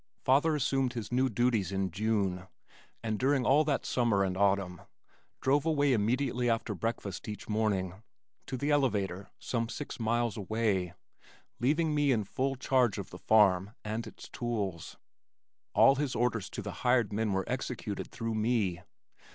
Father 0.23 0.55
assumed 0.55 0.93
his 0.93 1.11
new 1.11 1.29
duties 1.29 1.71
in 1.71 1.91
June 1.91 2.47
and 3.03 3.19
during 3.19 3.45
all 3.45 3.63
that 3.63 3.85
summer 3.85 4.23
and 4.23 4.35
autumn, 4.35 4.81
drove 5.41 5.63
away 5.63 5.93
immediately 5.93 6.49
after 6.49 6.73
breakfast 6.73 7.29
each 7.29 7.47
morning, 7.47 8.01
to 8.47 8.57
the 8.57 8.71
elevator 8.71 9.29
some 9.37 9.69
six 9.69 9.99
miles 9.99 10.37
away, 10.37 10.95
leaving 11.59 11.93
me 11.93 12.11
in 12.11 12.23
full 12.23 12.55
charge 12.55 12.97
of 12.97 13.11
the 13.11 13.19
farm 13.19 13.75
and 13.85 14.07
its 14.07 14.27
tools. 14.27 14.97
All 15.75 15.97
his 15.97 16.15
orders 16.15 16.49
to 16.49 16.63
the 16.63 16.71
hired 16.81 17.13
men 17.13 17.31
were 17.31 17.45
executed 17.47 18.09
through 18.09 18.33
me. 18.33 18.81